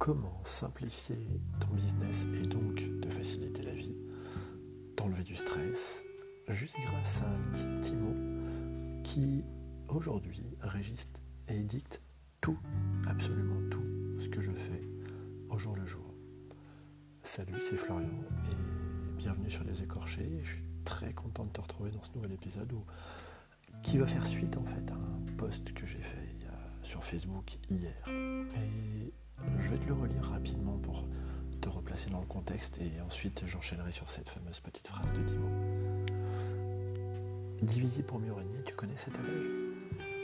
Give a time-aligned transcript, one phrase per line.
[0.00, 1.18] comment simplifier
[1.60, 3.94] ton business et donc te faciliter la vie,
[4.96, 6.02] t'enlever du stress,
[6.48, 8.16] juste grâce à un petit, mot
[9.04, 9.44] qui
[9.88, 11.06] aujourd'hui régisse
[11.48, 12.00] et dicte
[12.40, 12.58] tout,
[13.06, 13.84] absolument tout
[14.18, 14.88] ce que je fais
[15.50, 16.14] au jour le jour.
[17.22, 18.08] Salut, c'est Florian
[18.50, 20.40] et bienvenue sur Les Écorchés.
[20.42, 22.72] Je suis très content de te retrouver dans ce nouvel épisode
[23.82, 26.36] qui va faire suite en fait à un post que j'ai fait
[26.82, 28.02] sur Facebook hier.
[29.58, 31.04] Je vais te le relire rapidement pour
[31.60, 35.38] te replacer dans le contexte et ensuite j'enchaînerai sur cette fameuse petite phrase de 10
[35.38, 35.48] mots.
[37.62, 39.46] Diviser pour mieux régner, tu connais cet adage?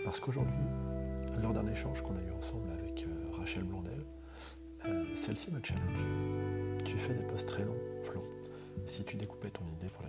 [0.05, 0.65] Parce qu'aujourd'hui,
[1.43, 4.05] lors d'un échange qu'on a eu ensemble avec euh, Rachel Blondel,
[4.87, 6.05] euh, celle-ci me challenge.
[6.85, 8.23] Tu fais des posts très longs, Flo.
[8.87, 10.09] Si tu découpais ton idée pour la,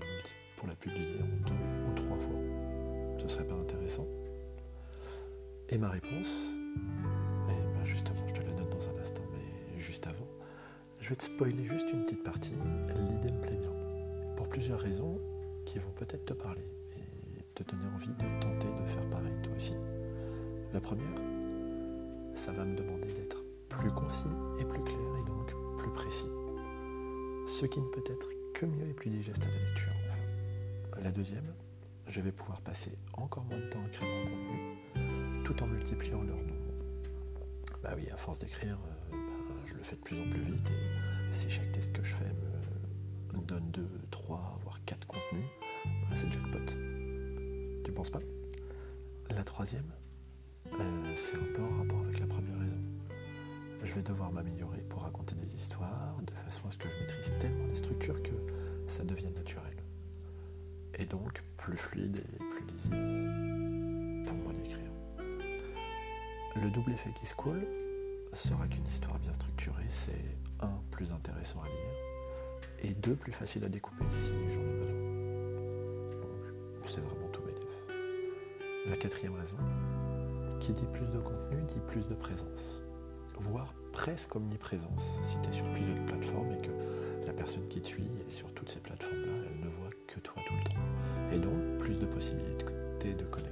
[0.55, 2.39] pour la publier en deux ou trois fois,
[3.17, 4.05] ce serait pas intéressant
[5.69, 6.29] Et ma réponse,
[11.07, 12.51] je vais te spoiler juste une petite partie.
[12.51, 13.71] L'idée me plaît bien.
[14.35, 15.17] Pour plusieurs raisons
[15.65, 19.53] qui vont peut-être te parler et te donner envie de tenter de faire pareil toi
[19.55, 19.75] aussi.
[20.73, 21.21] La première,
[22.35, 24.27] ça va me demander d'être plus concis
[24.59, 26.29] et plus clair et donc plus précis.
[27.47, 29.93] Ce qui ne peut être que mieux et plus digeste à la lecture.
[31.01, 31.53] La deuxième,
[32.07, 36.21] je vais pouvoir passer encore moins de temps à créer mon contenu tout en multipliant
[36.23, 36.67] leur nombre.
[37.81, 38.96] Bah oui, à force d'écrire, euh,
[39.77, 42.33] le fais de plus en plus vite et si chaque test que je fais
[43.33, 45.45] me donne 2, 3, voire 4 contenus,
[45.85, 46.73] bah, c'est jackpot.
[47.83, 48.19] Tu penses pas?
[49.29, 49.91] La troisième,
[50.73, 52.77] euh, c'est un peu en rapport avec la première raison.
[53.83, 57.33] Je vais devoir m'améliorer pour raconter des histoires de façon à ce que je maîtrise
[57.39, 58.31] tellement les structures que
[58.87, 59.75] ça devienne naturel.
[60.95, 64.91] Et donc plus fluide et plus lisible pour moi d'écrire.
[66.55, 67.67] Le double effet qui se coule
[68.37, 71.97] sera qu'une histoire bien structurée, c'est un plus intéressant à lire
[72.83, 74.97] et deux plus facile à découper si j'en ai besoin.
[76.85, 77.87] C'est vraiment tout bénéf.
[78.87, 79.57] La quatrième raison,
[80.59, 82.81] qui dit plus de contenu dit plus de présence,
[83.39, 86.71] voire presque omniprésence si tu es sur plusieurs plateformes et que
[87.25, 90.41] la personne qui te suit est sur toutes ces plateformes-là, elle ne voit que toi
[90.47, 91.35] tout le temps.
[91.35, 92.65] Et donc plus de possibilités
[93.13, 93.46] de connecter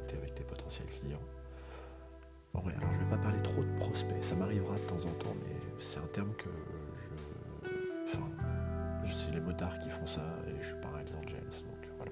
[4.56, 6.50] m'arrivera de temps en temps, mais c'est un terme que
[6.96, 7.70] je.
[8.06, 8.30] Enfin,
[9.04, 12.12] c'est les motards qui font ça et je suis pas un Hells Angels, donc voilà.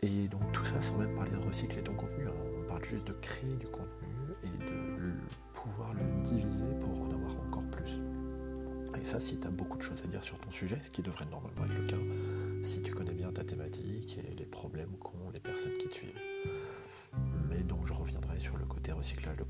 [0.00, 2.32] Et donc tout ça sans même parler de recycler ton contenu, hein.
[2.62, 4.08] on parle juste de créer du contenu
[4.42, 5.12] et de
[5.54, 8.00] pouvoir le diviser pour en avoir encore plus.
[9.00, 11.02] Et ça, si tu as beaucoup de choses à dire sur ton sujet, ce qui
[11.02, 11.96] devrait normalement être le cas,
[12.64, 16.20] si tu connais bien ta thématique et les problèmes qu'ont les personnes qui te suivent.
[17.48, 19.44] Mais donc je reviendrai sur le côté recyclage de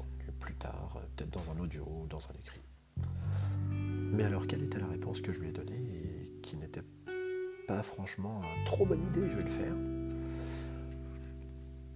[0.48, 2.62] plus tard, euh, peut-être dans un audio ou dans un écrit.
[3.70, 6.84] Mais alors, quelle était la réponse que je lui ai donnée et qui n'était
[7.66, 9.75] pas franchement une trop bonne idée, je vais le faire.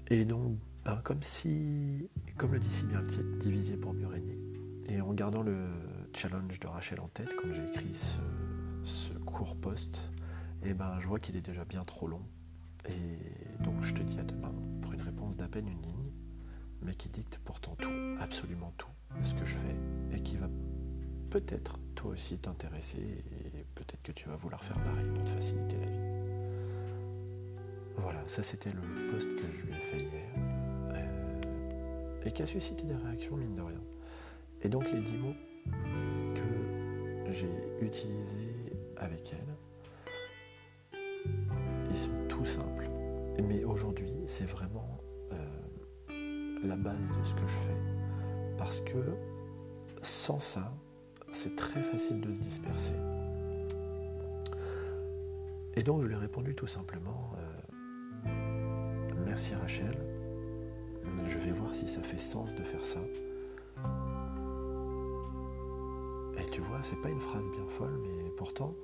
[0.09, 4.07] Et donc, ben, comme si, comme le dit si bien le titre, diviser pour mieux
[4.07, 4.39] régner.
[4.87, 5.69] Et en gardant le
[6.15, 8.19] challenge de Rachel en tête, quand j'ai écrit ce,
[8.85, 10.11] ce court post,
[10.63, 12.23] et eh ben, je vois qu'il est déjà bien trop long.
[12.87, 14.53] Et donc je te dis à demain
[14.83, 16.02] pour une réponse d'à peine une ligne,
[16.83, 18.91] mais qui dicte pourtant tout, absolument tout,
[19.23, 20.49] ce que je fais, et qui va
[21.31, 25.77] peut-être toi aussi t'intéresser, et peut-être que tu vas vouloir faire pareil pour te faciliter
[25.77, 25.99] la vie.
[27.97, 30.29] Voilà, ça c'était le post que je lui ai fait hier,
[30.93, 31.41] euh,
[32.25, 33.81] et qui a suscité des réactions, mine de rien.
[34.63, 35.35] Et donc les dix mots
[36.35, 37.51] que j'ai
[37.81, 41.01] utilisés avec elle,
[41.91, 42.89] ils sont tout simples.
[43.43, 45.02] Mais aujourd'hui, c'est vraiment
[46.65, 47.77] la base de ce que je fais.
[48.57, 48.99] Parce que
[50.03, 50.73] sans ça,
[51.33, 52.95] c'est très facile de se disperser.
[55.75, 58.31] Et donc je lui ai répondu tout simplement, euh,
[59.25, 59.97] merci Rachel,
[61.27, 63.01] je vais voir si ça fait sens de faire ça.
[66.39, 68.75] Et tu vois, c'est pas une phrase bien folle, mais pourtant,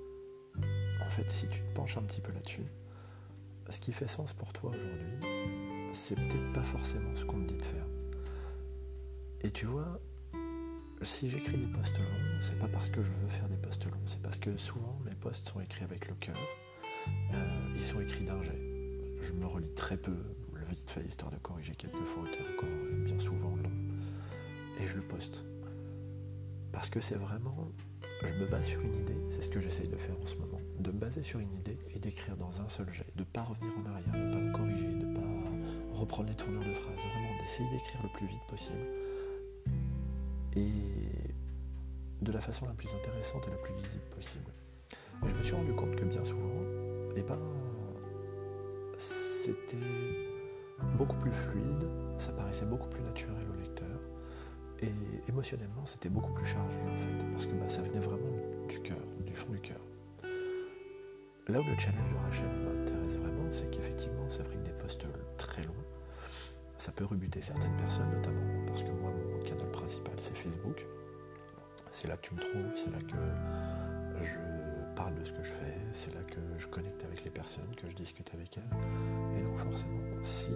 [0.56, 2.66] en fait, si tu te penches un petit peu là-dessus,
[3.68, 5.57] ce qui fait sens pour toi aujourd'hui,
[5.92, 7.86] c'est peut-être pas forcément ce qu'on me dit de faire.
[9.40, 10.00] Et tu vois,
[11.02, 14.06] si j'écris des posts longs, c'est pas parce que je veux faire des posts longs,
[14.06, 16.38] c'est parce que souvent mes posts sont écrits avec le cœur,
[17.32, 18.60] euh, ils sont écrits d'un jet.
[19.20, 20.16] Je me relis très peu,
[20.52, 22.68] le vite fait histoire de corriger quelques fautes, et encore
[23.04, 23.72] bien souvent long,
[24.80, 25.44] et je le poste.
[26.72, 27.72] Parce que c'est vraiment,
[28.24, 30.60] je me base sur une idée, c'est ce que j'essaye de faire en ce moment
[30.80, 33.42] de me baser sur une idée et d'écrire dans un seul jet, de ne pas
[33.42, 34.27] revenir en arrière,
[36.08, 38.86] reprendre les tournures de phrases, vraiment d'essayer d'écrire le plus vite possible.
[40.56, 40.72] Et
[42.22, 44.50] de la façon la plus intéressante et la plus visible possible.
[45.24, 46.62] Et je me suis rendu compte que bien souvent,
[47.14, 47.38] eh ben,
[48.96, 49.76] c'était
[50.96, 51.86] beaucoup plus fluide,
[52.18, 54.00] ça paraissait beaucoup plus naturel au lecteur,
[54.80, 54.90] et
[55.28, 58.96] émotionnellement, c'était beaucoup plus chargé en fait, parce que bah, ça venait vraiment du cœur,
[59.26, 59.80] du fond du cœur.
[61.48, 65.07] Là où le challenge de Rachel m'intéresse vraiment, c'est qu'effectivement, c'est vrai que des longs,
[66.78, 70.86] ça peut rebuter certaines personnes, notamment parce que moi, mon canal principal, c'est Facebook.
[71.90, 74.38] C'est là que tu me trouves, c'est là que je
[74.94, 77.88] parle de ce que je fais, c'est là que je connecte avec les personnes, que
[77.88, 79.38] je discute avec elles.
[79.38, 80.52] Et donc forcément, si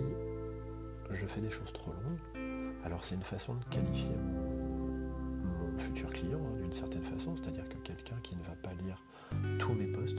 [1.10, 2.42] je fais des choses trop longues,
[2.84, 7.76] alors c'est une façon de qualifier mon, futur client hein, d'une certaine façon, c'est-à-dire que
[7.78, 9.02] quelqu'un qui ne va pas lire
[9.58, 10.11] tous mes posts,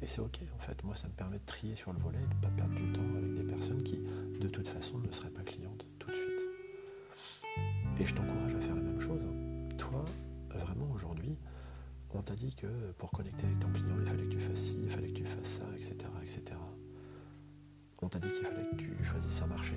[0.00, 2.26] Et c'est ok en fait, moi ça me permet de trier sur le volet et
[2.26, 3.98] de ne pas perdre du temps avec des personnes qui
[4.40, 6.40] de toute façon ne seraient pas clientes tout de suite.
[8.00, 9.24] Et je t'encourage à faire la même chose.
[9.24, 9.76] Hein.
[9.76, 10.04] Toi,
[10.50, 11.36] vraiment aujourd'hui,
[12.10, 12.66] on t'a dit que
[12.98, 15.24] pour connecter avec ton client, il fallait que tu fasses ci, il fallait que tu
[15.24, 15.96] fasses ça, etc.
[16.22, 16.42] etc.
[18.00, 19.76] On t'a dit qu'il fallait que tu choisisses un marché,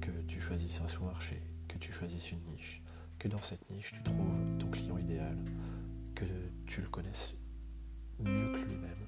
[0.00, 2.82] que tu choisisses un sous-marché, que tu choisisses une niche,
[3.18, 5.36] que dans cette niche, tu trouves ton client idéal,
[6.14, 6.26] que
[6.66, 7.34] tu le connaisses
[8.20, 9.07] mieux que lui-même,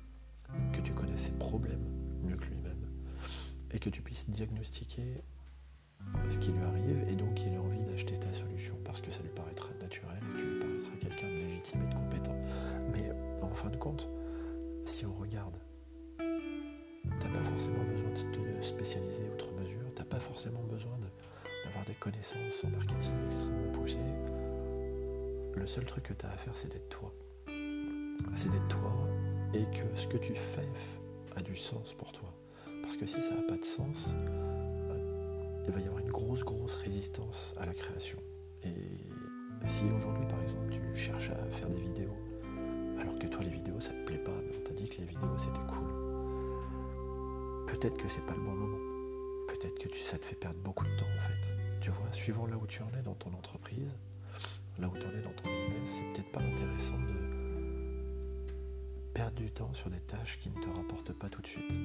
[0.81, 1.85] que tu connaisses ses problèmes
[2.23, 2.87] mieux que lui-même,
[3.71, 5.23] et que tu puisses diagnostiquer
[6.29, 9.23] ce qui lui arrive et donc qu'il ait envie d'acheter ta solution parce que ça
[9.23, 12.37] lui paraîtra naturel et tu lui paraîtras quelqu'un de légitime et de compétent.
[12.93, 13.11] Mais
[13.43, 14.09] en fin de compte,
[14.87, 15.57] si on regarde,
[16.19, 20.99] t'as pas forcément besoin de te spécialiser outre mesure, t'as pas forcément besoin
[21.65, 23.99] d'avoir des connaissances en marketing extrêmement poussées.
[25.55, 27.13] Le seul truc que tu as à faire, c'est d'être toi.
[28.35, 28.93] C'est d'être toi
[29.55, 30.69] et que ce que tu fais
[31.37, 32.33] a du sens pour toi.
[32.83, 34.11] Parce que si ça n'a pas de sens,
[35.67, 38.19] il va y avoir une grosse, grosse résistance à la création.
[38.65, 38.75] Et
[39.67, 42.17] si aujourd'hui, par exemple, tu cherches à faire des vidéos,
[42.99, 45.07] alors que toi, les vidéos, ça te plaît pas, mais on t'a dit que les
[45.07, 45.89] vidéos, c'était cool,
[47.67, 48.79] peut-être que c'est pas le bon moment.
[49.49, 51.81] Peut-être que ça te fait perdre beaucoup de temps, en fait.
[51.81, 53.97] Tu vois, suivant là où tu en es dans ton entreprise,
[54.79, 57.30] là où tu en es dans ton business, c'est peut-être pas intéressant de
[59.21, 61.79] perdre du temps sur des tâches qui ne te rapportent pas tout de suite.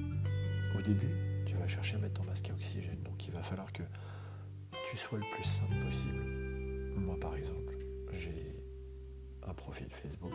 [0.74, 3.70] Au début, tu vas chercher à mettre ton masque à oxygène, donc il va falloir
[3.74, 3.82] que
[4.88, 6.24] tu sois le plus simple possible.
[6.96, 7.76] Moi, par exemple,
[8.10, 8.56] j'ai
[9.46, 10.32] un profil Facebook.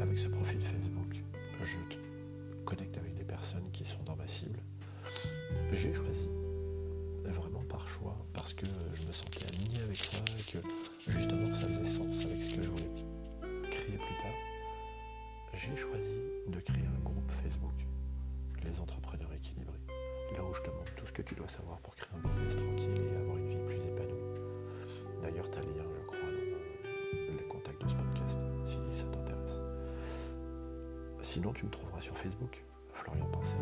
[0.00, 1.22] Avec ce profil Facebook,
[1.62, 1.78] je
[2.64, 4.60] connecte avec des personnes qui sont dans ma cible.
[5.70, 6.30] J'ai choisi,
[7.26, 8.64] vraiment par choix, parce que
[8.94, 10.66] je me sentais aligné avec ça et que
[11.08, 12.90] justement ça faisait sens avec ce que je voulais
[13.70, 14.49] créer plus tard.
[15.52, 17.74] J'ai choisi de créer un groupe Facebook,
[18.62, 19.80] les entrepreneurs équilibrés,
[20.36, 22.56] là où je te montre tout ce que tu dois savoir pour créer un business
[22.56, 24.40] tranquille et avoir une vie plus épanouie.
[25.22, 29.06] D'ailleurs, tu as le lien, je crois, dans les contacts de ce podcast, si ça
[29.08, 29.58] t'intéresse.
[31.22, 33.60] Sinon, tu me trouveras sur Facebook, Florian Pinsec,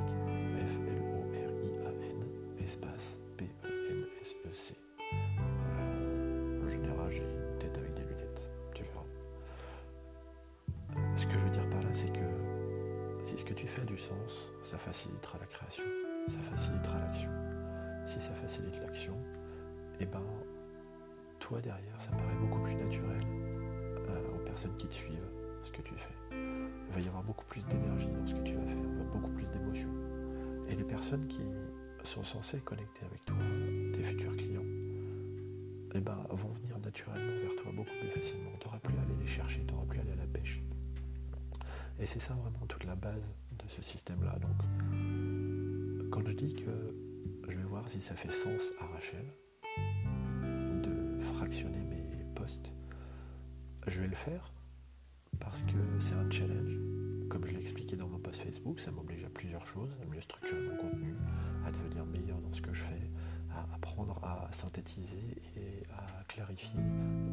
[13.59, 15.83] tu fais du sens, ça facilitera la création,
[16.29, 17.31] ça facilitera l'action.
[18.07, 19.15] Si ça facilite l'action,
[19.99, 20.23] et eh ben
[21.41, 23.27] toi derrière, ça paraît beaucoup plus naturel
[24.11, 25.29] euh, aux personnes qui te suivent
[25.65, 26.15] ce que tu fais.
[26.31, 29.51] Il va y avoir beaucoup plus d'énergie dans ce que tu vas faire, beaucoup plus
[29.51, 29.93] d'émotions.
[30.69, 31.43] Et les personnes qui
[32.05, 33.37] sont censées connecter avec toi,
[33.93, 34.63] tes futurs clients,
[35.95, 38.53] eh ben, vont venir naturellement vers toi beaucoup plus facilement.
[38.61, 40.63] Tu n'auras plus à aller les chercher, tu n'auras plus à aller à la pêche.
[41.99, 43.35] Et c'est ça vraiment toute la base
[43.65, 44.39] de ce système-là.
[44.41, 46.95] Donc, quand je dis que
[47.49, 49.25] je vais voir si ça fait sens à Rachel,
[51.39, 52.73] fractionner mes posts.
[53.87, 54.53] Je vais le faire
[55.39, 56.79] parce que c'est un challenge.
[57.29, 60.21] Comme je l'ai expliqué dans mon post Facebook, ça m'oblige à plusieurs choses, à mieux
[60.21, 61.15] structurer mon contenu,
[61.67, 63.11] à devenir meilleur dans ce que je fais,
[63.51, 66.81] à apprendre à synthétiser et à clarifier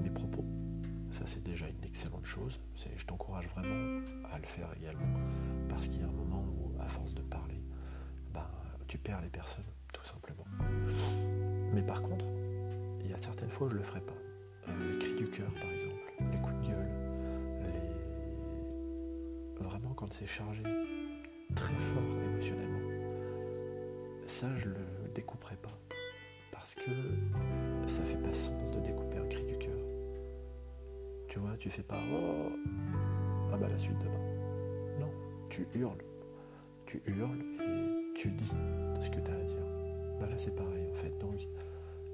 [0.03, 0.46] mes propos.
[1.12, 2.59] Ça c'est déjà une excellente chose.
[2.97, 4.01] Je t'encourage vraiment
[4.33, 5.19] à le faire également
[5.69, 7.62] parce qu'il y a un moment où, à force de parler,
[8.33, 8.45] ben,
[8.88, 10.45] tu perds les personnes, tout simplement.
[11.74, 12.25] Mais par contre,
[13.01, 14.13] il y a certaines fois où je ne le ferai pas.
[14.67, 16.95] Euh, les cris du cœur, par exemple, les coups de gueule,
[19.65, 20.63] vraiment quand c'est chargé
[21.55, 22.79] très fort émotionnellement.
[24.27, 24.75] Ça, je le
[25.13, 25.77] découperai pas.
[26.51, 26.91] Parce que
[27.88, 29.75] ça fait pas sens de découper un cri du cœur.
[31.36, 32.50] Tu vois, tu fais pas oh
[33.51, 35.01] ah bah la suite demain.
[35.01, 35.12] Non,
[35.50, 36.01] tu hurles.
[36.86, 38.54] Tu hurles et tu dis
[39.01, 39.65] ce que tu as à dire.
[40.18, 41.10] Ben là, c'est pareil en fait.
[41.20, 41.36] Donc,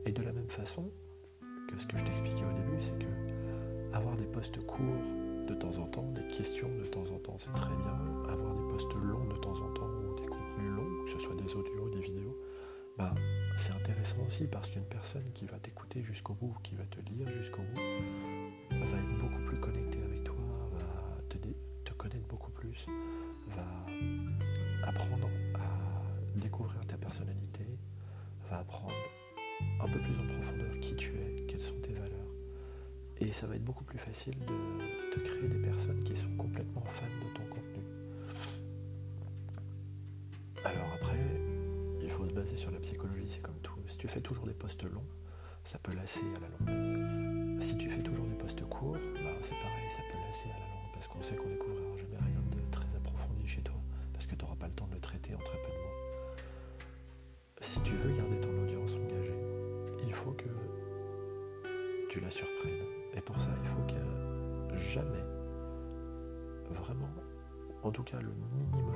[0.08, 0.90] et de la même façon
[1.70, 5.04] que ce que je t'expliquais au début, c'est que avoir des postes courts
[5.48, 8.00] de temps en temps, des questions de temps en temps, c'est très bien.
[8.28, 11.36] Avoir des postes longs de temps en temps, ou des contenus longs, que ce soit
[11.36, 12.36] des audios, des vidéos,
[12.98, 13.13] bah,
[13.56, 17.28] c'est intéressant aussi parce qu'une personne qui va t'écouter jusqu'au bout, qui va te lire
[17.28, 17.82] jusqu'au bout,
[33.31, 36.83] Et ça va être beaucoup plus facile de, de créer des personnes qui sont complètement
[36.83, 37.81] fans de ton contenu.
[40.65, 41.17] Alors après,
[42.01, 43.79] il faut se baser sur la psychologie, c'est comme tout.
[43.88, 45.07] Si tu fais toujours des postes longs,
[45.63, 47.61] ça peut lasser à la longue.
[47.61, 50.65] Si tu fais toujours des postes courts, bah, c'est pareil, ça peut lasser à la
[50.65, 53.79] longue, parce qu'on sait qu'on découvrira jamais rien de très approfondi chez toi,
[54.11, 56.35] parce que tu n'auras pas le temps de le traiter en très peu de mots.
[57.61, 59.39] Si tu veux garder ton audience engagée,
[60.05, 60.50] il faut que
[62.09, 62.90] tu la surprennes.
[63.13, 65.24] Et pour ça, il faut que jamais,
[66.70, 67.10] vraiment,
[67.84, 68.94] en tout cas le minimum,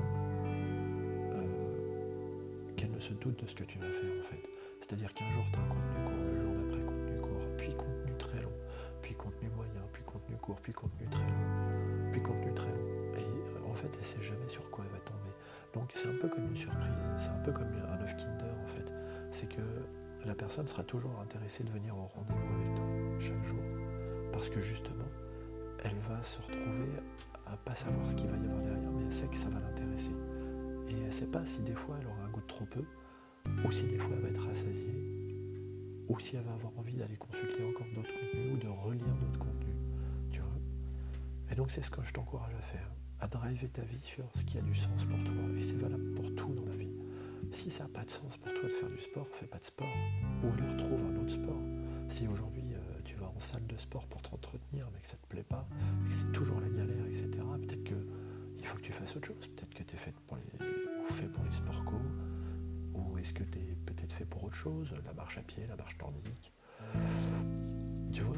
[1.34, 4.50] euh, qu'elle ne se doute de ce que tu vas faire en fait.
[4.79, 8.17] C'est-à-dire qu'un jour tu as un contenu court, le jour d'après contenu court, puis contenu
[8.17, 8.53] très long,
[9.01, 12.88] puis contenu moyen, puis contenu court, puis contenu très long, puis contenu très long.
[13.17, 15.31] Et euh, en fait, elle sait jamais sur quoi elle va tomber.
[15.74, 18.67] Donc c'est un peu comme une surprise, c'est un peu comme un œuf Kinder en
[18.67, 18.93] fait.
[19.31, 19.62] C'est que
[20.25, 22.86] la personne sera toujours intéressée de venir au rendez-vous avec toi
[23.19, 23.60] chaque jour.
[24.35, 25.07] Parce que justement,
[25.81, 26.89] elle va se retrouver
[27.45, 29.61] à pas savoir ce qu'il va y avoir derrière, mais elle sait que ça va
[29.61, 30.11] l'intéresser.
[30.89, 32.83] Et elle ne sait pas si des fois elle aura un goût de trop peu,
[33.65, 34.93] ou si des fois elle va être rassasiée,
[36.09, 39.39] ou si elle va avoir envie d'aller consulter encore d'autres contenus ou de relire d'autres
[39.39, 39.77] contenus.
[40.31, 40.59] Tu vois
[41.49, 44.43] Et donc c'est ce que je t'encourage à faire, à driver ta vie sur ce
[44.43, 45.33] qui a du sens pour toi.
[45.57, 46.91] Et c'est valable pour tout dans la vie.
[47.53, 49.65] Si ça n'a pas de sens pour toi de faire du sport, fais pas de
[49.65, 49.87] sport.
[50.43, 51.61] Ou alors trouve un autre sport.
[52.09, 52.63] Si aujourd'hui
[53.35, 55.67] en salle de sport pour t'entretenir, mais que ça te plaît pas,
[56.05, 57.29] que c'est toujours la galère, etc.,
[57.61, 59.47] peut-être qu'il faut que tu fasses autre chose.
[59.55, 60.67] Peut-être que tu es fait pour les,
[61.01, 61.95] ou fait pour les sports co,
[62.93, 65.75] ou est-ce que tu es peut-être fait pour autre chose, la marche à pied, la
[65.75, 66.53] marche nordique.
[68.11, 68.37] Tu vois,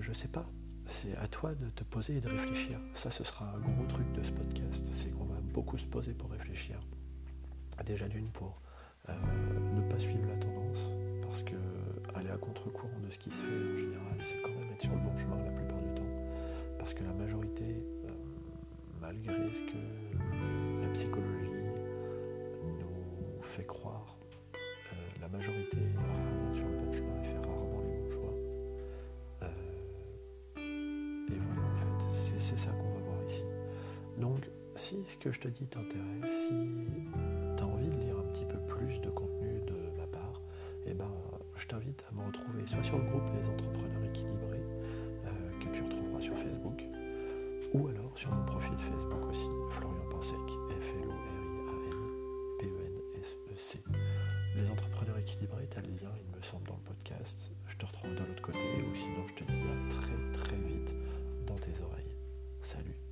[0.00, 0.46] je sais pas.
[0.86, 2.80] C'est à toi de te poser et de réfléchir.
[2.94, 4.82] Ça, ce sera un gros truc de ce podcast.
[4.90, 6.80] C'est qu'on va beaucoup se poser pour réfléchir.
[7.84, 8.60] Déjà d'une pour
[9.08, 9.12] euh,
[9.74, 10.88] ne pas suivre la tendance,
[11.22, 11.54] parce que
[12.14, 14.98] aller à contre-courant ce qui se fait en général, c'est quand même être sur le
[14.98, 16.02] bon chemin la plupart du temps.
[16.78, 18.10] Parce que la majorité, euh,
[19.00, 21.50] malgré ce que la psychologie
[22.64, 24.16] nous fait croire,
[24.54, 24.58] euh,
[25.20, 28.34] la majorité est rarement sur le bon chemin et fait rarement les bons choix.
[30.58, 33.44] et voilà, en fait, c'est ça qu'on va voir ici.
[34.18, 36.54] Donc, si ce que je te dis t'intéresse, si
[42.82, 44.66] sur le groupe Les Entrepreneurs Équilibrés,
[45.26, 45.30] euh,
[45.60, 46.84] que tu retrouveras sur Facebook,
[47.74, 50.38] ou alors sur mon profil Facebook aussi, Florian Pinsec,
[50.80, 53.80] F-L-O-R-I-A-N-P-E-N-S-E-C.
[54.56, 57.50] Les Entrepreneurs Équilibrés, tu as le lien, il me semble, dans le podcast.
[57.66, 60.94] Je te retrouve de l'autre côté, ou sinon je te dis à très très vite
[61.46, 62.14] dans tes oreilles.
[62.62, 63.07] Salut